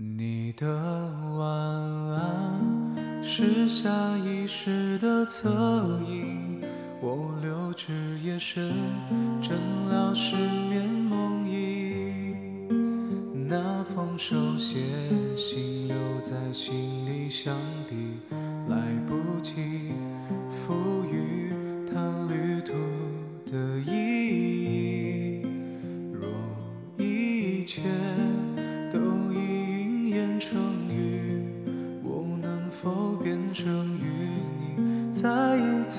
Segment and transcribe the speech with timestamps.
[0.00, 0.64] 你的
[1.36, 5.50] 晚安是下意识的侧
[6.06, 6.62] 影，
[7.00, 8.72] 我留至夜深，
[9.42, 9.58] 诊
[9.90, 12.36] 疗失眠梦呓。
[13.48, 14.76] 那封手写
[15.36, 17.52] 信留在心里，想
[17.90, 17.96] 必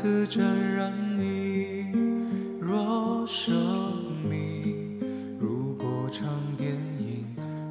[0.01, 0.41] 次沾
[0.75, 1.91] 染你？
[2.61, 3.53] 若生
[4.29, 4.97] 命
[5.37, 6.25] 如果场
[6.55, 7.25] 电影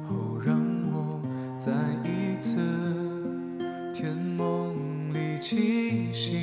[0.07, 0.55] 后，让
[0.93, 1.19] 我
[1.57, 1.71] 再
[2.03, 2.61] 一次
[3.95, 6.37] 甜梦里清醒。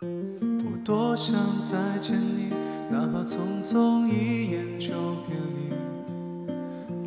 [0.00, 2.48] 我多想再见你，
[2.90, 4.94] 哪怕匆匆一眼就
[5.26, 5.74] 别离。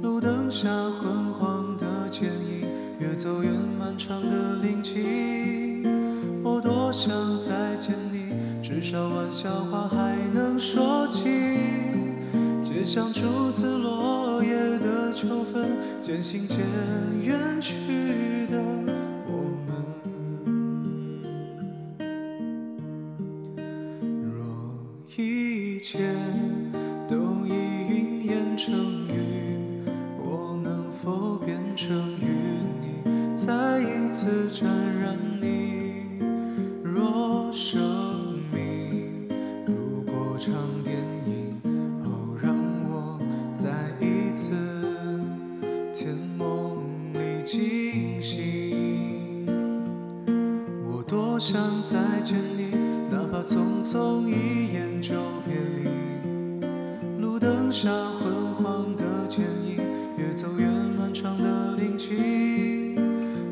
[0.03, 1.24] 路灯下昏，
[3.15, 5.83] 走远漫长的林径。
[6.43, 11.29] 我多想再见你，至少玩笑话还能说起。
[12.61, 16.59] 街巷初次落叶的秋分，渐行渐
[17.23, 18.61] 远去的
[19.27, 19.31] 我
[19.65, 19.73] 们。
[24.29, 24.35] 若
[25.15, 26.13] 一切
[35.05, 36.17] 沾染你？
[36.83, 39.27] 若生命
[39.67, 40.51] 如果场
[40.83, 40.95] 电
[41.27, 41.61] 影
[42.03, 42.55] 后，让
[42.89, 43.19] 我
[43.53, 43.69] 再
[44.03, 44.55] 一次
[45.93, 46.77] 甜梦
[47.13, 49.45] 里惊醒。
[50.89, 52.75] 我多想再见你，
[53.11, 55.13] 哪怕匆匆一眼就
[55.45, 55.87] 别离。
[57.21, 59.77] 路灯下昏黄的剪影，
[60.17, 60.65] 越走越
[60.97, 62.95] 漫长的林径。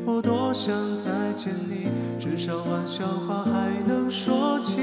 [0.06, 4.80] 我多想再见你，至少玩笑话还能说起。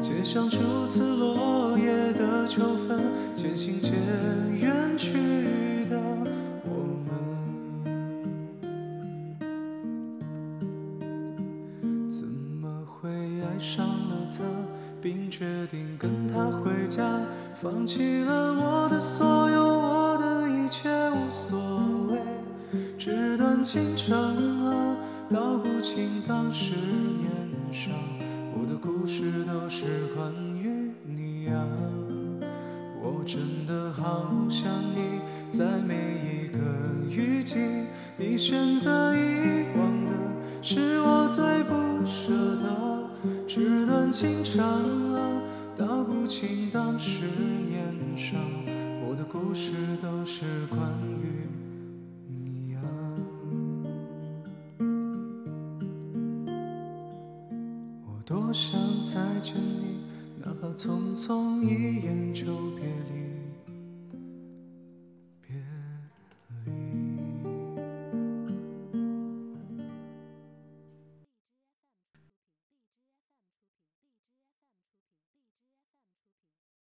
[0.00, 3.00] 街巷初次落叶的秋分，
[3.34, 3.92] 渐行渐
[4.58, 5.98] 远去的
[6.64, 6.70] 我
[7.06, 7.10] 们。
[12.08, 14.42] 怎么会爱上了他，
[15.00, 17.04] 并决定跟他回家？
[17.54, 21.58] 放弃了我的所有，我的一切无所
[22.08, 22.18] 谓。
[22.96, 24.79] 纸短情长啊，
[25.32, 27.30] 道不清当时年
[27.72, 27.92] 少。
[28.52, 29.84] 我的故事都是
[30.16, 31.64] 关于你啊，
[33.00, 36.58] 我真的好想你，在每一个
[37.08, 37.58] 雨季，
[38.16, 40.12] 你选择遗忘的
[40.62, 42.66] 是我最不舍的。
[43.46, 44.66] 纸短情长
[45.14, 45.42] 啊，
[45.78, 47.22] 道不清当时
[47.68, 48.36] 年少。
[49.06, 49.70] 我的故事
[50.02, 50.80] 都是关
[51.19, 51.19] 于
[58.30, 59.98] 多想再见你，
[60.38, 62.44] 哪怕匆匆一眼就
[62.76, 63.19] 别离。